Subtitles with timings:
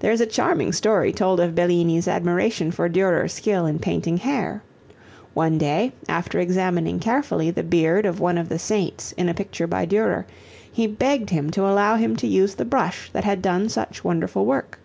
[0.00, 4.62] There is a charming story told of Bellini's admiration of Durer's skill in painting hair:
[5.32, 9.66] One day, after examining carefully the beard of one of the saints in a picture
[9.66, 10.26] by Durer,
[10.70, 14.44] he begged him to allow him to use the brush that had done such wonderful
[14.44, 14.78] work.